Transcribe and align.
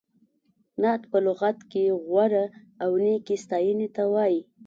نعت 0.81 1.01
په 1.11 1.17
لغت 1.25 1.57
کې 1.71 1.83
غوره 2.05 2.45
او 2.83 2.91
نېکې 3.03 3.35
ستایینې 3.43 3.87
ته 3.95 4.03
وایي. 4.13 4.39